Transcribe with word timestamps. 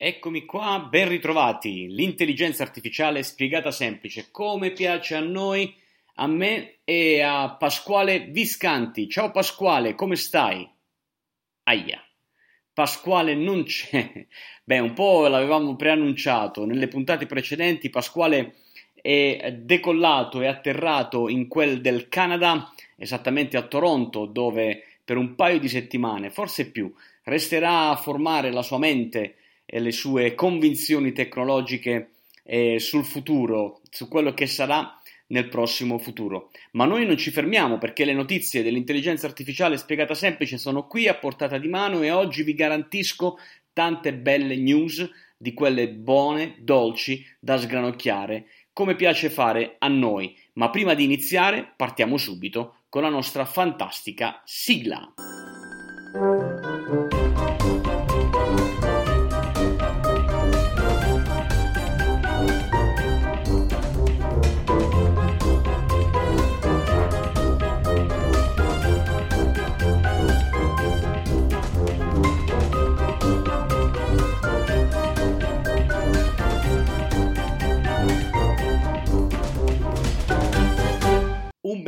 Eccomi 0.00 0.44
qua, 0.44 0.86
ben 0.88 1.08
ritrovati. 1.08 1.88
L'intelligenza 1.88 2.62
artificiale 2.62 3.24
spiegata 3.24 3.72
semplice, 3.72 4.28
come 4.30 4.70
piace 4.70 5.16
a 5.16 5.20
noi, 5.20 5.74
a 6.14 6.28
me 6.28 6.76
e 6.84 7.20
a 7.20 7.56
Pasquale 7.56 8.20
Viscanti. 8.26 9.08
Ciao 9.08 9.32
Pasquale, 9.32 9.96
come 9.96 10.14
stai? 10.14 10.64
Aia. 11.64 12.00
Pasquale 12.72 13.34
non 13.34 13.64
c'è. 13.64 14.24
Beh, 14.62 14.78
un 14.78 14.94
po' 14.94 15.26
l'avevamo 15.26 15.74
preannunciato. 15.74 16.64
Nelle 16.64 16.86
puntate 16.86 17.26
precedenti 17.26 17.90
Pasquale 17.90 18.54
è 18.94 19.52
decollato 19.52 20.40
e 20.40 20.46
atterrato 20.46 21.28
in 21.28 21.48
quel 21.48 21.80
del 21.80 22.08
Canada, 22.08 22.72
esattamente 22.94 23.56
a 23.56 23.62
Toronto, 23.62 24.26
dove 24.26 24.84
per 25.02 25.16
un 25.16 25.34
paio 25.34 25.58
di 25.58 25.68
settimane, 25.68 26.30
forse 26.30 26.70
più, 26.70 26.94
resterà 27.24 27.88
a 27.88 27.96
formare 27.96 28.52
la 28.52 28.62
sua 28.62 28.78
mente 28.78 29.38
e 29.70 29.80
le 29.80 29.92
sue 29.92 30.34
convinzioni 30.34 31.12
tecnologiche 31.12 32.12
eh, 32.42 32.78
sul 32.80 33.04
futuro, 33.04 33.82
su 33.90 34.08
quello 34.08 34.32
che 34.32 34.46
sarà 34.46 34.98
nel 35.26 35.48
prossimo 35.48 35.98
futuro. 35.98 36.50
Ma 36.72 36.86
noi 36.86 37.04
non 37.04 37.18
ci 37.18 37.30
fermiamo 37.30 37.76
perché 37.76 38.06
le 38.06 38.14
notizie 38.14 38.62
dell'intelligenza 38.62 39.26
artificiale 39.26 39.76
spiegata 39.76 40.14
semplice 40.14 40.56
sono 40.56 40.86
qui 40.86 41.06
a 41.06 41.14
portata 41.14 41.58
di 41.58 41.68
mano 41.68 42.00
e 42.00 42.10
oggi 42.10 42.42
vi 42.42 42.54
garantisco 42.54 43.38
tante 43.74 44.14
belle 44.14 44.56
news 44.56 45.06
di 45.36 45.52
quelle 45.52 45.90
buone, 45.90 46.56
dolci, 46.60 47.22
da 47.38 47.58
sgranocchiare, 47.58 48.46
come 48.72 48.96
piace 48.96 49.28
fare 49.28 49.76
a 49.78 49.88
noi. 49.88 50.34
Ma 50.54 50.70
prima 50.70 50.94
di 50.94 51.04
iniziare 51.04 51.74
partiamo 51.76 52.16
subito 52.16 52.76
con 52.88 53.02
la 53.02 53.10
nostra 53.10 53.44
fantastica 53.44 54.40
sigla. 54.46 55.12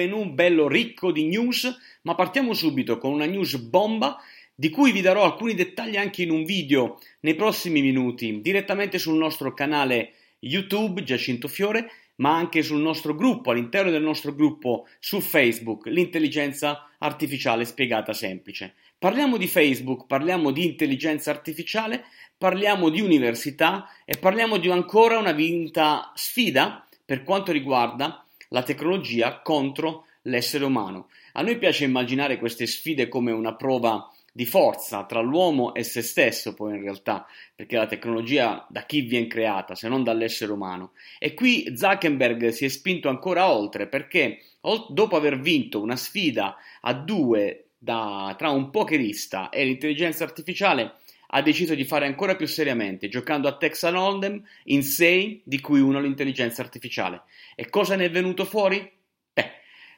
Un 0.04 0.20
menù 0.20 0.32
bello 0.32 0.68
ricco 0.68 1.12
di 1.12 1.24
news, 1.24 1.76
ma 2.02 2.14
partiamo 2.14 2.54
subito 2.54 2.98
con 2.98 3.12
una 3.12 3.26
news 3.26 3.56
bomba 3.56 4.16
di 4.54 4.70
cui 4.70 4.92
vi 4.92 5.00
darò 5.00 5.24
alcuni 5.24 5.54
dettagli 5.54 5.96
anche 5.96 6.22
in 6.22 6.30
un 6.30 6.44
video 6.44 6.98
nei 7.20 7.34
prossimi 7.34 7.80
minuti, 7.80 8.40
direttamente 8.40 8.98
sul 8.98 9.16
nostro 9.16 9.54
canale 9.54 10.12
YouTube 10.40 11.02
Giacinto 11.02 11.48
Fiore, 11.48 11.90
ma 12.16 12.36
anche 12.36 12.62
sul 12.62 12.80
nostro 12.80 13.14
gruppo, 13.14 13.50
all'interno 13.50 13.90
del 13.90 14.02
nostro 14.02 14.34
gruppo 14.34 14.86
su 14.98 15.20
Facebook, 15.20 15.86
l'intelligenza 15.86 16.90
artificiale 16.98 17.64
spiegata 17.64 18.12
semplice. 18.12 18.74
Parliamo 18.98 19.38
di 19.38 19.46
Facebook, 19.46 20.06
parliamo 20.06 20.50
di 20.50 20.66
intelligenza 20.66 21.30
artificiale, 21.30 22.04
parliamo 22.36 22.90
di 22.90 23.00
università 23.00 23.88
e 24.04 24.18
parliamo 24.18 24.58
di 24.58 24.70
ancora 24.70 25.18
una 25.18 25.32
vinta 25.32 26.12
sfida 26.14 26.86
per 27.02 27.24
quanto 27.24 27.52
riguarda 27.52 28.22
la 28.50 28.62
tecnologia 28.62 29.40
contro 29.40 30.06
l'essere 30.22 30.64
umano. 30.64 31.08
A 31.32 31.42
noi 31.42 31.58
piace 31.58 31.84
immaginare 31.84 32.38
queste 32.38 32.66
sfide 32.66 33.08
come 33.08 33.32
una 33.32 33.54
prova 33.54 34.10
di 34.32 34.44
forza 34.46 35.04
tra 35.04 35.20
l'uomo 35.20 35.74
e 35.74 35.82
se 35.82 36.02
stesso, 36.02 36.54
poi 36.54 36.76
in 36.76 36.82
realtà, 36.82 37.26
perché 37.54 37.76
la 37.76 37.86
tecnologia 37.86 38.64
da 38.68 38.84
chi 38.84 39.00
viene 39.00 39.26
creata 39.26 39.74
se 39.74 39.88
non 39.88 40.04
dall'essere 40.04 40.52
umano? 40.52 40.92
E 41.18 41.34
qui 41.34 41.72
Zuckerberg 41.76 42.48
si 42.48 42.64
è 42.64 42.68
spinto 42.68 43.08
ancora 43.08 43.50
oltre 43.50 43.88
perché 43.88 44.42
dopo 44.90 45.16
aver 45.16 45.40
vinto 45.40 45.80
una 45.80 45.96
sfida 45.96 46.56
a 46.82 46.92
due 46.94 47.69
da, 47.82 48.34
tra 48.36 48.50
un 48.50 48.68
pokerista 48.68 49.48
e 49.48 49.64
l'intelligenza 49.64 50.22
artificiale, 50.22 50.96
ha 51.32 51.42
deciso 51.42 51.74
di 51.74 51.84
fare 51.84 52.06
ancora 52.06 52.36
più 52.36 52.46
seriamente, 52.46 53.08
giocando 53.08 53.48
a 53.48 53.56
Texan 53.56 53.96
Hold'em 53.96 54.42
in 54.64 54.82
6, 54.82 55.42
di 55.44 55.60
cui 55.60 55.80
uno 55.80 56.00
l'intelligenza 56.00 56.60
artificiale. 56.60 57.22
E 57.54 57.70
cosa 57.70 57.96
ne 57.96 58.04
è 58.04 58.10
venuto 58.10 58.44
fuori? 58.44 58.90
Beh, 59.32 59.50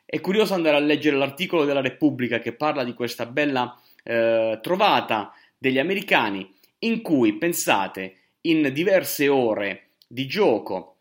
è 0.05 0.21
curioso 0.21 0.55
andare 0.55 0.77
a 0.77 0.81
leggere 0.81 1.17
l'articolo 1.17 1.65
della 1.65 1.81
Repubblica 1.81 2.39
che 2.39 2.53
parla 2.53 2.85
di 2.85 2.95
questa 2.95 3.27
bella 3.27 3.77
eh, 4.05 4.59
trovata 4.63 5.35
degli 5.59 5.79
americani 5.79 6.49
in 6.81 7.03
cui, 7.03 7.35
pensate, 7.35 8.17
in 8.43 8.71
diverse 8.73 9.29
ore 9.29 9.89
di 10.07 10.27
gioco 10.27 10.99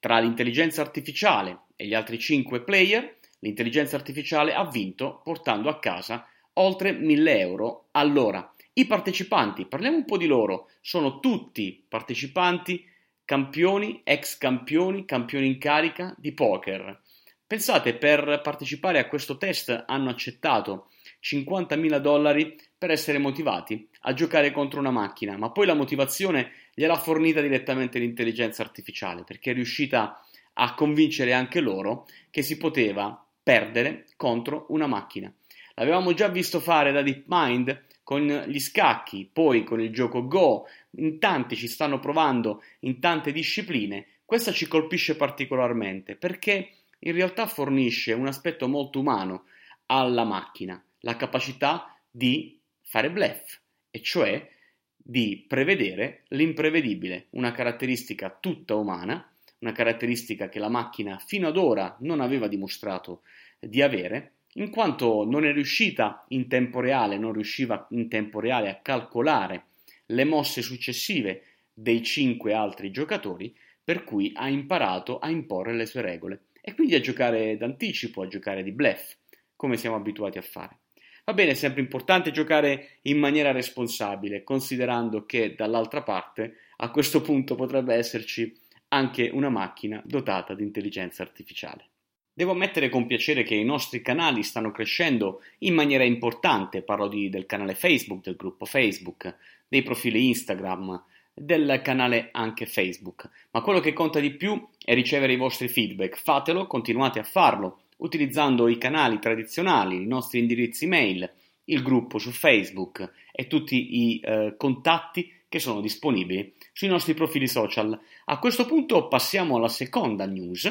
tra 0.00 0.18
l'intelligenza 0.18 0.80
artificiale 0.80 1.60
e 1.76 1.86
gli 1.86 1.94
altri 1.94 2.18
5 2.18 2.62
player, 2.62 3.16
l'intelligenza 3.44 3.96
artificiale 3.96 4.54
ha 4.54 4.64
vinto 4.64 5.20
portando 5.22 5.68
a 5.68 5.78
casa 5.78 6.26
oltre 6.54 6.92
1000 6.92 7.38
euro 7.38 7.88
all'ora. 7.92 8.50
I 8.72 8.86
partecipanti, 8.86 9.66
parliamo 9.66 9.98
un 9.98 10.04
po' 10.06 10.16
di 10.16 10.26
loro, 10.26 10.70
sono 10.80 11.20
tutti 11.20 11.84
partecipanti 11.86 12.88
campioni, 13.24 14.00
ex 14.02 14.38
campioni, 14.38 15.04
campioni 15.04 15.46
in 15.46 15.58
carica 15.58 16.14
di 16.18 16.32
poker. 16.32 17.02
Pensate, 17.46 17.94
per 17.94 18.40
partecipare 18.42 18.98
a 18.98 19.06
questo 19.06 19.36
test 19.36 19.84
hanno 19.86 20.08
accettato 20.08 20.88
50.000 21.22 21.98
dollari 21.98 22.56
per 22.76 22.90
essere 22.90 23.18
motivati 23.18 23.88
a 24.06 24.14
giocare 24.14 24.52
contro 24.52 24.80
una 24.80 24.90
macchina, 24.90 25.36
ma 25.36 25.50
poi 25.50 25.66
la 25.66 25.74
motivazione 25.74 26.52
gliel'ha 26.74 26.96
fornita 26.96 27.42
direttamente 27.42 27.98
l'intelligenza 27.98 28.62
artificiale, 28.62 29.22
perché 29.24 29.50
è 29.50 29.54
riuscita 29.54 30.20
a 30.54 30.74
convincere 30.74 31.32
anche 31.32 31.60
loro 31.60 32.06
che 32.30 32.42
si 32.42 32.56
poteva 32.56 33.23
perdere 33.44 34.06
contro 34.16 34.66
una 34.70 34.88
macchina. 34.88 35.32
L'avevamo 35.74 36.14
già 36.14 36.28
visto 36.28 36.58
fare 36.58 36.90
da 36.90 37.02
DeepMind 37.02 37.84
con 38.02 38.26
gli 38.48 38.58
scacchi, 38.58 39.28
poi 39.30 39.62
con 39.62 39.80
il 39.80 39.92
gioco 39.92 40.26
Go, 40.26 40.66
in 40.96 41.18
tanti 41.18 41.54
ci 41.54 41.68
stanno 41.68 42.00
provando 42.00 42.62
in 42.80 42.98
tante 42.98 43.30
discipline, 43.30 44.06
questa 44.24 44.52
ci 44.52 44.66
colpisce 44.66 45.16
particolarmente 45.16 46.16
perché 46.16 46.70
in 46.98 47.12
realtà 47.12 47.46
fornisce 47.46 48.12
un 48.12 48.26
aspetto 48.26 48.66
molto 48.66 48.98
umano 48.98 49.44
alla 49.86 50.24
macchina, 50.24 50.82
la 51.00 51.16
capacità 51.16 51.96
di 52.10 52.58
fare 52.80 53.10
bluff, 53.10 53.58
e 53.90 54.00
cioè 54.00 54.50
di 54.96 55.44
prevedere 55.46 56.22
l'imprevedibile, 56.28 57.26
una 57.30 57.52
caratteristica 57.52 58.34
tutta 58.40 58.74
umana, 58.74 59.33
una 59.64 59.72
caratteristica 59.72 60.50
che 60.50 60.58
la 60.58 60.68
macchina 60.68 61.18
fino 61.18 61.48
ad 61.48 61.56
ora 61.56 61.96
non 62.00 62.20
aveva 62.20 62.48
dimostrato 62.48 63.22
di 63.58 63.80
avere 63.80 64.32
in 64.56 64.70
quanto 64.70 65.24
non 65.24 65.44
è 65.44 65.52
riuscita 65.52 66.24
in 66.28 66.46
tempo 66.46 66.80
reale, 66.80 67.18
non 67.18 67.32
riusciva 67.32 67.86
in 67.90 68.08
tempo 68.08 68.38
reale 68.38 68.68
a 68.68 68.78
calcolare 68.80 69.64
le 70.06 70.24
mosse 70.24 70.62
successive 70.62 71.42
dei 71.72 72.02
cinque 72.02 72.52
altri 72.52 72.92
giocatori, 72.92 73.56
per 73.82 74.04
cui 74.04 74.30
ha 74.34 74.48
imparato 74.48 75.18
a 75.18 75.28
imporre 75.28 75.74
le 75.74 75.86
sue 75.86 76.02
regole 76.02 76.42
e 76.60 76.74
quindi 76.74 76.94
a 76.94 77.00
giocare 77.00 77.56
d'anticipo, 77.56 78.22
a 78.22 78.28
giocare 78.28 78.62
di 78.62 78.70
bluff, 78.70 79.16
come 79.56 79.76
siamo 79.76 79.96
abituati 79.96 80.38
a 80.38 80.42
fare. 80.42 80.78
Va 81.24 81.32
bene, 81.32 81.52
è 81.52 81.54
sempre 81.54 81.80
importante 81.80 82.30
giocare 82.30 82.98
in 83.02 83.18
maniera 83.18 83.50
responsabile, 83.50 84.44
considerando 84.44 85.24
che 85.24 85.54
dall'altra 85.56 86.02
parte 86.02 86.58
a 86.76 86.90
questo 86.90 87.22
punto 87.22 87.54
potrebbe 87.54 87.94
esserci 87.94 88.54
anche 88.94 89.28
una 89.32 89.48
macchina 89.48 90.00
dotata 90.04 90.54
di 90.54 90.62
intelligenza 90.62 91.22
artificiale. 91.22 91.88
Devo 92.32 92.52
ammettere 92.52 92.88
con 92.88 93.06
piacere 93.06 93.44
che 93.44 93.54
i 93.54 93.64
nostri 93.64 94.02
canali 94.02 94.42
stanno 94.42 94.72
crescendo 94.72 95.42
in 95.58 95.74
maniera 95.74 96.02
importante, 96.02 96.82
parlo 96.82 97.06
di, 97.06 97.28
del 97.28 97.46
canale 97.46 97.74
Facebook, 97.74 98.24
del 98.24 98.36
gruppo 98.36 98.64
Facebook, 98.64 99.36
dei 99.68 99.82
profili 99.82 100.26
Instagram, 100.28 101.00
del 101.32 101.80
canale 101.82 102.28
anche 102.32 102.66
Facebook, 102.66 103.28
ma 103.50 103.60
quello 103.60 103.80
che 103.80 103.92
conta 103.92 104.20
di 104.20 104.32
più 104.32 104.68
è 104.84 104.94
ricevere 104.94 105.32
i 105.32 105.36
vostri 105.36 105.68
feedback. 105.68 106.16
Fatelo, 106.16 106.66
continuate 106.66 107.18
a 107.18 107.24
farlo, 107.24 107.82
utilizzando 107.98 108.68
i 108.68 108.78
canali 108.78 109.18
tradizionali, 109.18 110.02
i 110.02 110.06
nostri 110.06 110.38
indirizzi 110.38 110.86
mail, 110.86 111.28
il 111.66 111.82
gruppo 111.82 112.18
su 112.18 112.30
Facebook 112.30 113.12
e 113.32 113.46
tutti 113.46 114.10
i 114.10 114.20
eh, 114.20 114.54
contatti 114.56 115.32
che 115.54 115.60
sono 115.60 115.80
disponibili 115.80 116.52
sui 116.72 116.88
nostri 116.88 117.14
profili 117.14 117.46
social. 117.46 117.96
A 118.24 118.38
questo 118.40 118.66
punto 118.66 119.06
passiamo 119.06 119.54
alla 119.54 119.68
seconda 119.68 120.26
news 120.26 120.64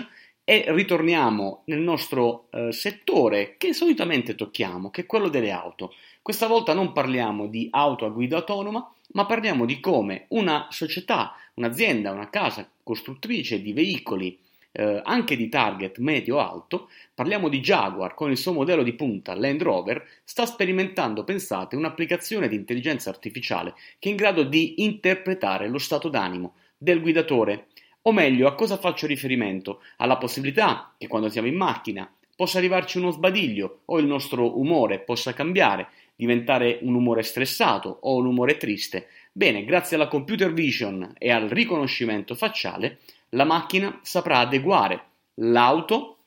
e 0.43 0.65
ritorniamo 0.67 1.61
nel 1.67 1.79
nostro 1.79 2.47
eh, 2.49 2.73
settore 2.73 3.55
che 3.57 3.71
solitamente 3.71 4.35
tocchiamo, 4.35 4.89
che 4.89 5.03
è 5.03 5.05
quello 5.05 5.29
delle 5.29 5.51
auto. 5.51 5.93
Questa 6.21 6.47
volta 6.47 6.73
non 6.73 6.91
parliamo 6.91 7.47
di 7.47 7.69
auto 7.71 8.05
a 8.05 8.09
guida 8.09 8.35
autonoma, 8.35 8.93
ma 9.13 9.25
parliamo 9.25 9.63
di 9.63 9.79
come 9.79 10.25
una 10.29 10.67
società, 10.69 11.33
un'azienda, 11.53 12.11
una 12.11 12.29
casa 12.29 12.69
costruttrice 12.83 13.61
di 13.61 13.71
veicoli 13.71 14.37
eh, 14.73 15.01
anche 15.03 15.37
di 15.37 15.47
target 15.49 15.99
medio-alto, 15.99 16.89
parliamo 17.13 17.47
di 17.47 17.61
Jaguar 17.61 18.13
con 18.13 18.31
il 18.31 18.37
suo 18.37 18.53
modello 18.53 18.83
di 18.83 18.93
punta 18.93 19.35
Land 19.35 19.61
Rover, 19.61 20.05
sta 20.23 20.45
sperimentando, 20.45 21.23
pensate, 21.23 21.75
un'applicazione 21.75 22.47
di 22.47 22.55
intelligenza 22.55 23.09
artificiale 23.09 23.75
che 23.99 24.09
è 24.09 24.11
in 24.11 24.17
grado 24.17 24.43
di 24.43 24.83
interpretare 24.83 25.67
lo 25.67 25.77
stato 25.77 26.09
d'animo 26.09 26.55
del 26.77 27.01
guidatore. 27.01 27.67
O 28.05 28.11
meglio, 28.11 28.47
a 28.47 28.55
cosa 28.55 28.77
faccio 28.77 29.07
riferimento? 29.07 29.81
Alla 29.97 30.17
possibilità 30.17 30.93
che 30.97 31.07
quando 31.07 31.29
siamo 31.29 31.47
in 31.47 31.55
macchina 31.55 32.11
possa 32.35 32.57
arrivarci 32.57 32.97
uno 32.97 33.11
sbadiglio 33.11 33.81
o 33.85 33.99
il 33.99 34.07
nostro 34.07 34.59
umore 34.59 34.99
possa 34.99 35.33
cambiare, 35.33 35.87
diventare 36.15 36.79
un 36.81 36.95
umore 36.95 37.21
stressato 37.21 37.99
o 38.01 38.15
un 38.15 38.25
umore 38.25 38.57
triste. 38.57 39.07
Bene, 39.31 39.63
grazie 39.63 39.95
alla 39.95 40.07
computer 40.07 40.51
vision 40.51 41.13
e 41.17 41.31
al 41.31 41.47
riconoscimento 41.47 42.35
facciale, 42.35 42.99
la 43.33 43.43
macchina 43.45 43.99
saprà 44.01 44.39
adeguare 44.39 45.01
l'auto 45.35 46.17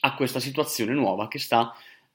a 0.00 0.14
questa 0.14 0.40
situazione 0.40 0.92
nuova 0.92 1.28
che 1.28 1.38
sta 1.38 1.74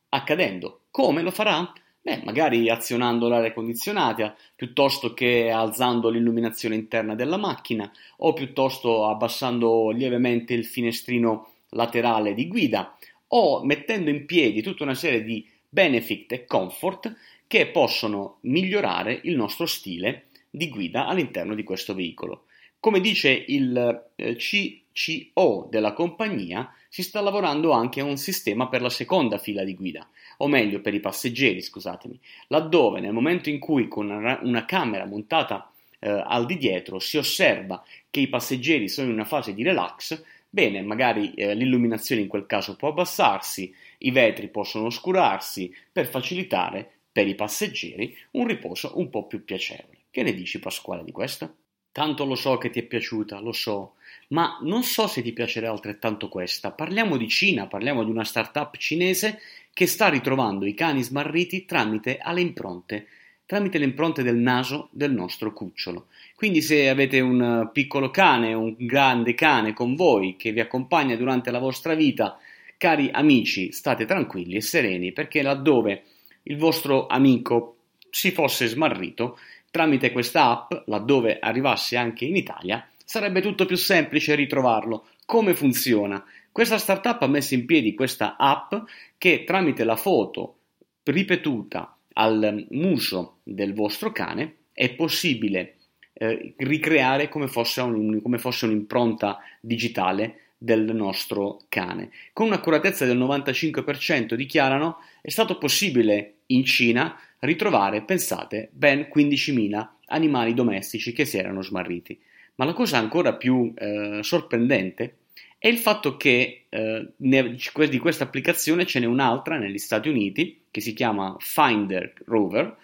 accadendo. 0.09 0.81
Come 0.91 1.21
lo 1.21 1.31
farà? 1.31 1.71
Beh, 2.01 2.21
magari 2.23 2.69
azionando 2.69 3.27
l'aria 3.27 3.51
condizionata 3.51 4.35
piuttosto 4.55 5.13
che 5.13 5.49
alzando 5.49 6.09
l'illuminazione 6.09 6.75
interna 6.75 7.15
della 7.15 7.37
macchina 7.37 7.91
o 8.17 8.33
piuttosto 8.33 9.07
abbassando 9.07 9.89
lievemente 9.89 10.53
il 10.53 10.65
finestrino 10.65 11.49
laterale 11.71 12.33
di 12.33 12.47
guida 12.47 12.95
o 13.29 13.63
mettendo 13.65 14.09
in 14.09 14.25
piedi 14.25 14.61
tutta 14.61 14.83
una 14.83 14.95
serie 14.95 15.23
di 15.23 15.45
benefit 15.67 16.31
e 16.31 16.45
comfort 16.45 17.13
che 17.45 17.67
possono 17.67 18.37
migliorare 18.41 19.19
il 19.23 19.35
nostro 19.35 19.65
stile 19.65 20.27
di 20.49 20.69
guida 20.69 21.07
all'interno 21.07 21.55
di 21.55 21.63
questo 21.63 21.93
veicolo. 21.93 22.46
Come 22.87 23.01
dice 23.01 23.43
il 23.47 24.11
eh, 24.15 24.37
CCO 24.37 25.67
della 25.69 25.91
compagnia, 25.91 26.73
si 26.87 27.03
sta 27.03 27.19
lavorando 27.19 27.71
anche 27.71 27.99
a 27.99 28.05
un 28.05 28.15
sistema 28.15 28.69
per 28.69 28.81
la 28.81 28.89
seconda 28.89 29.37
fila 29.37 29.65
di 29.65 29.75
guida, 29.75 30.07
o 30.37 30.47
meglio 30.47 30.79
per 30.79 30.93
i 30.93 31.01
passeggeri, 31.01 31.59
scusatemi, 31.59 32.17
laddove 32.47 33.01
nel 33.01 33.11
momento 33.11 33.49
in 33.49 33.59
cui 33.59 33.89
con 33.89 34.09
una, 34.09 34.63
camera 34.63 35.05
montata 35.05 35.69
eh, 35.99 36.09
al 36.09 36.45
di 36.45 36.55
dietro 36.55 36.99
si 36.99 37.17
osserva 37.17 37.83
che 38.09 38.21
i 38.21 38.29
passeggeri 38.29 38.87
sono 38.87 39.07
in 39.07 39.15
una 39.15 39.25
fase 39.25 39.53
di 39.53 39.63
relax, 39.63 40.23
bene, 40.49 40.81
magari 40.81 41.33
eh, 41.33 41.55
l'illuminazione 41.55 42.21
in 42.21 42.29
quel 42.29 42.45
caso 42.45 42.77
può 42.77 42.87
abbassarsi, 42.87 43.75
i 43.97 44.11
vetri 44.11 44.47
possono 44.47 44.85
oscurarsi 44.85 45.75
per 45.91 46.07
facilitare 46.07 46.89
per 47.11 47.27
i 47.27 47.35
passeggeri 47.35 48.15
un 48.31 48.47
riposo 48.47 48.93
un 48.95 49.09
po' 49.09 49.27
più 49.27 49.43
piacevole. 49.43 50.03
Che 50.09 50.23
ne 50.23 50.33
dici 50.33 50.57
Pasquale 50.59 51.03
di 51.03 51.11
questo? 51.11 51.66
Tanto 51.97 52.25
lo 52.25 52.35
so 52.35 52.59
che 52.59 52.69
ti 52.69 52.77
è 52.77 52.83
piaciuta, 52.83 53.39
lo 53.39 53.51
so, 53.51 53.95
ma 54.27 54.59
non 54.61 54.83
so 54.83 55.07
se 55.07 55.23
ti 55.23 55.33
piacerà 55.33 55.71
altrettanto 55.71 56.29
questa. 56.29 56.69
Parliamo 56.69 57.17
di 57.17 57.27
Cina, 57.27 57.65
parliamo 57.65 58.03
di 58.03 58.11
una 58.11 58.23
startup 58.23 58.77
cinese 58.77 59.39
che 59.73 59.87
sta 59.87 60.07
ritrovando 60.07 60.67
i 60.67 60.75
cani 60.75 61.01
smarriti 61.01 61.65
tramite 61.65 62.19
le 62.23 62.41
impronte, 62.41 63.07
tramite 63.47 63.79
le 63.79 63.85
impronte 63.85 64.21
del 64.21 64.35
naso 64.35 64.89
del 64.91 65.11
nostro 65.11 65.51
cucciolo. 65.51 66.09
Quindi 66.35 66.61
se 66.61 66.87
avete 66.87 67.19
un 67.19 67.71
piccolo 67.73 68.11
cane, 68.11 68.53
un 68.53 68.75
grande 68.77 69.33
cane 69.33 69.73
con 69.73 69.95
voi 69.95 70.35
che 70.35 70.51
vi 70.51 70.59
accompagna 70.59 71.15
durante 71.15 71.49
la 71.49 71.57
vostra 71.57 71.95
vita, 71.95 72.37
cari 72.77 73.09
amici, 73.11 73.71
state 73.71 74.05
tranquilli 74.05 74.55
e 74.55 74.61
sereni 74.61 75.13
perché 75.13 75.41
laddove 75.41 76.03
il 76.43 76.57
vostro 76.57 77.07
amico 77.07 77.77
si 78.11 78.31
fosse 78.31 78.67
smarrito, 78.67 79.37
tramite 79.77 80.11
questa 80.11 80.49
app, 80.49 80.73
laddove 80.87 81.37
arrivasse 81.37 81.97
anche 81.97 82.25
in 82.25 82.35
Italia, 82.35 82.83
sarebbe 83.05 83.41
tutto 83.41 83.67
più 83.67 83.75
semplice 83.75 84.33
ritrovarlo. 84.33 85.05
Come 85.23 85.53
funziona? 85.53 86.25
Questa 86.51 86.79
startup 86.79 87.21
ha 87.21 87.27
messo 87.27 87.53
in 87.53 87.67
piedi 87.67 87.93
questa 87.93 88.37
app 88.37 88.73
che 89.19 89.43
tramite 89.43 89.83
la 89.83 89.95
foto 89.95 90.55
ripetuta 91.03 91.95
al 92.13 92.65
muso 92.71 93.37
del 93.43 93.75
vostro 93.75 94.11
cane 94.11 94.55
è 94.73 94.89
possibile 94.95 95.75
eh, 96.13 96.55
ricreare 96.57 97.29
come 97.29 97.47
fosse, 97.47 97.81
un, 97.81 98.19
come 98.23 98.39
fosse 98.39 98.65
un'impronta 98.65 99.37
digitale 99.61 100.53
del 100.57 100.95
nostro 100.95 101.59
cane. 101.69 102.09
Con 102.33 102.47
un'accuratezza 102.47 103.05
del 103.05 103.19
95% 103.19 104.33
dichiarano 104.33 104.97
è 105.21 105.29
stato 105.29 105.59
possibile 105.59 106.37
in 106.47 106.65
Cina 106.65 107.15
ritrovare, 107.39 108.03
pensate, 108.03 108.69
ben 108.71 109.07
15.000 109.13 109.87
animali 110.07 110.53
domestici 110.53 111.13
che 111.13 111.25
si 111.25 111.37
erano 111.37 111.61
smarriti. 111.61 112.19
Ma 112.55 112.65
la 112.65 112.73
cosa 112.73 112.97
ancora 112.97 113.35
più 113.35 113.73
eh, 113.75 114.19
sorprendente 114.21 115.17
è 115.59 115.67
il 115.67 115.77
fatto 115.77 116.17
che 116.17 116.65
eh, 116.69 117.07
di 117.17 117.97
questa 117.99 118.23
applicazione 118.23 118.85
ce 118.85 118.99
n'è 118.99 119.05
un'altra 119.05 119.57
negli 119.57 119.77
Stati 119.77 120.09
Uniti 120.09 120.61
che 120.69 120.81
si 120.81 120.93
chiama 120.93 121.35
Finder 121.39 122.13
Rover 122.25 122.77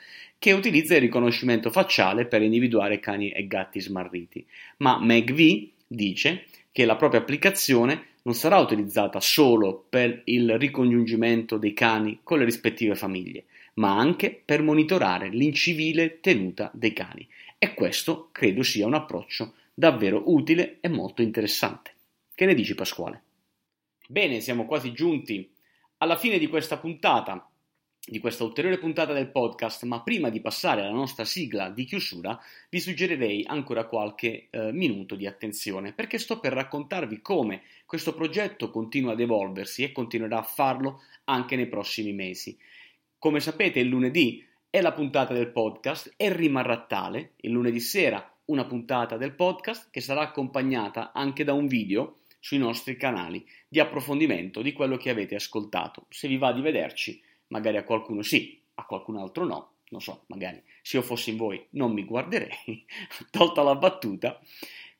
che 0.43 0.51
utilizza 0.51 0.95
il 0.95 1.01
riconoscimento 1.01 1.71
facciale 1.71 2.25
per 2.25 2.41
individuare 2.41 2.99
cani 2.99 3.29
e 3.29 3.47
gatti 3.47 3.79
smarriti. 3.79 4.45
Ma 4.77 4.99
MegV 4.99 5.69
dice 5.87 6.45
che 6.71 6.83
la 6.83 6.97
propria 6.97 7.21
applicazione 7.21 8.07
non 8.23 8.33
sarà 8.33 8.57
utilizzata 8.57 9.21
solo 9.21 9.85
per 9.87 10.21
il 10.25 10.57
ricongiungimento 10.57 11.57
dei 11.57 11.73
cani 11.73 12.19
con 12.23 12.39
le 12.39 12.45
rispettive 12.45 12.95
famiglie, 12.95 13.45
ma 13.75 13.97
anche 13.97 14.41
per 14.43 14.61
monitorare 14.61 15.29
l'incivile 15.29 16.19
tenuta 16.19 16.69
dei 16.73 16.93
cani. 16.93 17.27
E 17.57 17.73
questo 17.73 18.29
credo 18.31 18.63
sia 18.63 18.85
un 18.85 18.93
approccio 18.93 19.53
davvero 19.73 20.23
utile 20.25 20.77
e 20.81 20.89
molto 20.89 21.21
interessante. 21.21 21.91
Che 22.35 22.45
ne 22.45 22.53
dici 22.53 22.75
Pasquale? 22.75 23.21
Bene, 24.07 24.41
siamo 24.41 24.65
quasi 24.65 24.91
giunti 24.91 25.49
alla 25.97 26.17
fine 26.17 26.37
di 26.37 26.47
questa 26.47 26.77
puntata, 26.77 27.49
di 28.05 28.19
questa 28.19 28.43
ulteriore 28.43 28.77
puntata 28.77 29.13
del 29.13 29.31
podcast, 29.31 29.83
ma 29.83 30.01
prima 30.01 30.29
di 30.29 30.41
passare 30.41 30.81
alla 30.81 30.91
nostra 30.91 31.23
sigla 31.23 31.69
di 31.69 31.85
chiusura, 31.85 32.37
vi 32.69 32.81
suggerirei 32.81 33.45
ancora 33.47 33.85
qualche 33.85 34.47
eh, 34.49 34.73
minuto 34.73 35.15
di 35.15 35.25
attenzione, 35.25 35.93
perché 35.93 36.17
sto 36.17 36.39
per 36.39 36.51
raccontarvi 36.51 37.21
come 37.21 37.61
questo 37.85 38.13
progetto 38.13 38.69
continua 38.69 39.13
ad 39.13 39.21
evolversi 39.21 39.83
e 39.83 39.93
continuerà 39.93 40.39
a 40.39 40.43
farlo 40.43 41.01
anche 41.25 41.55
nei 41.55 41.67
prossimi 41.67 42.11
mesi. 42.11 42.57
Come 43.23 43.39
sapete, 43.39 43.79
il 43.79 43.87
lunedì 43.87 44.45
è 44.69 44.81
la 44.81 44.91
puntata 44.91 45.33
del 45.33 45.49
podcast 45.49 46.13
e 46.17 46.35
rimarrà 46.35 46.83
tale. 46.83 47.35
Il 47.37 47.51
lunedì 47.51 47.79
sera 47.79 48.35
una 48.47 48.65
puntata 48.65 49.15
del 49.15 49.31
podcast 49.31 49.89
che 49.91 50.01
sarà 50.01 50.19
accompagnata 50.19 51.13
anche 51.13 51.45
da 51.45 51.53
un 51.53 51.67
video 51.67 52.17
sui 52.41 52.57
nostri 52.57 52.97
canali 52.97 53.47
di 53.69 53.79
approfondimento 53.79 54.61
di 54.61 54.73
quello 54.73 54.97
che 54.97 55.09
avete 55.09 55.35
ascoltato. 55.35 56.07
Se 56.09 56.27
vi 56.27 56.35
va 56.35 56.51
di 56.51 56.59
vederci, 56.59 57.23
magari 57.47 57.77
a 57.77 57.85
qualcuno 57.85 58.23
sì, 58.23 58.61
a 58.73 58.83
qualcun 58.83 59.15
altro 59.15 59.45
no, 59.45 59.75
non 59.87 60.01
so, 60.01 60.25
magari 60.27 60.61
se 60.81 60.97
io 60.97 61.01
fossi 61.01 61.29
in 61.29 61.37
voi 61.37 61.65
non 61.69 61.93
mi 61.93 62.03
guarderei, 62.03 62.85
tolta 63.31 63.63
la 63.63 63.75
battuta. 63.75 64.37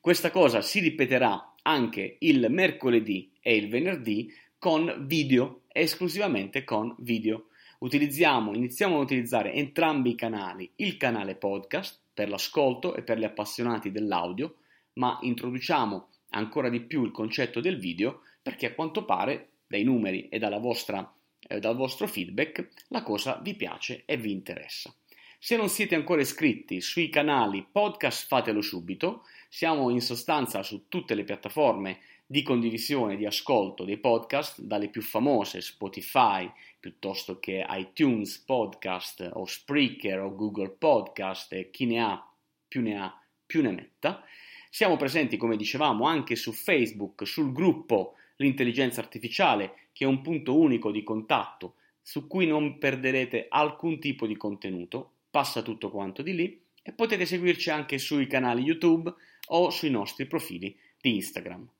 Questa 0.00 0.30
cosa 0.30 0.62
si 0.62 0.80
ripeterà 0.80 1.56
anche 1.60 2.16
il 2.20 2.46
mercoledì 2.48 3.32
e 3.42 3.54
il 3.54 3.68
venerdì 3.68 4.32
con 4.58 5.04
video, 5.06 5.64
esclusivamente 5.68 6.64
con 6.64 6.94
video 7.00 7.48
utilizziamo, 7.84 8.54
iniziamo 8.54 8.96
a 8.96 9.02
utilizzare 9.02 9.52
entrambi 9.52 10.10
i 10.10 10.14
canali, 10.14 10.70
il 10.76 10.96
canale 10.96 11.34
podcast 11.34 12.00
per 12.14 12.30
l'ascolto 12.30 12.94
e 12.94 13.02
per 13.02 13.18
gli 13.18 13.24
appassionati 13.24 13.92
dell'audio, 13.92 14.56
ma 14.94 15.18
introduciamo 15.20 16.08
ancora 16.30 16.70
di 16.70 16.80
più 16.80 17.04
il 17.04 17.12
concetto 17.12 17.60
del 17.60 17.78
video 17.78 18.22
perché 18.40 18.66
a 18.66 18.74
quanto 18.74 19.04
pare 19.04 19.50
dai 19.66 19.84
numeri 19.84 20.28
e 20.28 20.38
vostra, 20.60 21.12
eh, 21.46 21.60
dal 21.60 21.76
vostro 21.76 22.06
feedback 22.06 22.68
la 22.88 23.02
cosa 23.02 23.38
vi 23.42 23.54
piace 23.54 24.04
e 24.06 24.16
vi 24.16 24.32
interessa. 24.32 24.94
Se 25.38 25.56
non 25.56 25.68
siete 25.68 25.94
ancora 25.94 26.22
iscritti 26.22 26.80
sui 26.80 27.10
canali 27.10 27.66
podcast 27.70 28.26
fatelo 28.26 28.62
subito, 28.62 29.24
siamo 29.50 29.90
in 29.90 30.00
sostanza 30.00 30.62
su 30.62 30.88
tutte 30.88 31.14
le 31.14 31.24
piattaforme 31.24 31.98
di 32.26 32.42
condivisione, 32.42 33.16
di 33.16 33.26
ascolto 33.26 33.84
dei 33.84 33.98
podcast, 33.98 34.60
dalle 34.60 34.88
più 34.88 35.02
famose 35.02 35.60
Spotify, 35.60 36.50
piuttosto 36.80 37.38
che 37.38 37.64
iTunes 37.68 38.38
Podcast 38.38 39.30
o 39.34 39.44
Spreaker 39.44 40.20
o 40.20 40.34
Google 40.34 40.70
Podcast 40.70 41.52
e 41.52 41.70
chi 41.70 41.86
ne 41.86 42.00
ha 42.00 42.28
più 42.66 42.82
ne 42.82 42.98
ha 42.98 43.22
più 43.46 43.62
ne 43.62 43.72
metta. 43.72 44.24
Siamo 44.70 44.96
presenti, 44.96 45.36
come 45.36 45.56
dicevamo, 45.56 46.06
anche 46.06 46.34
su 46.34 46.52
Facebook, 46.52 47.26
sul 47.26 47.52
gruppo 47.52 48.14
L'intelligenza 48.36 49.00
artificiale, 49.00 49.88
che 49.92 50.04
è 50.04 50.08
un 50.08 50.20
punto 50.20 50.58
unico 50.58 50.90
di 50.90 51.04
contatto 51.04 51.76
su 52.02 52.26
cui 52.26 52.46
non 52.46 52.78
perderete 52.78 53.46
alcun 53.48 54.00
tipo 54.00 54.26
di 54.26 54.36
contenuto, 54.36 55.12
passa 55.30 55.62
tutto 55.62 55.90
quanto 55.90 56.20
di 56.20 56.34
lì 56.34 56.60
e 56.82 56.92
potete 56.92 57.26
seguirci 57.26 57.70
anche 57.70 57.98
sui 57.98 58.26
canali 58.26 58.62
YouTube 58.62 59.12
o 59.48 59.70
sui 59.70 59.90
nostri 59.90 60.26
profili 60.26 60.76
di 61.00 61.14
Instagram. 61.14 61.73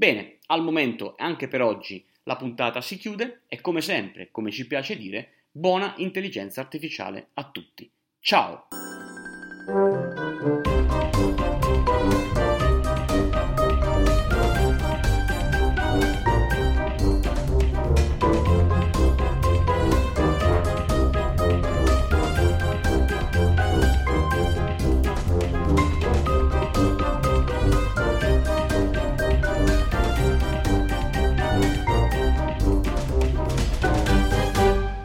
Bene, 0.00 0.38
al 0.46 0.62
momento 0.62 1.12
anche 1.18 1.46
per 1.46 1.60
oggi 1.60 2.02
la 2.22 2.34
puntata 2.36 2.80
si 2.80 2.96
chiude 2.96 3.42
e 3.46 3.60
come 3.60 3.82
sempre, 3.82 4.30
come 4.30 4.50
ci 4.50 4.66
piace 4.66 4.96
dire, 4.96 5.44
buona 5.50 5.92
intelligenza 5.98 6.62
artificiale 6.62 7.28
a 7.34 7.50
tutti. 7.50 7.92
Ciao! 8.18 8.68